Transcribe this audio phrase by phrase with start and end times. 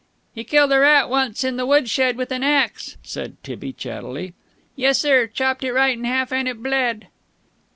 [0.33, 4.33] "He killed a rat once in the wood shed with an axe," said Tibby chattily.
[4.75, 5.27] "Yessir!
[5.27, 7.05] Chopped it right in half, and it bled!"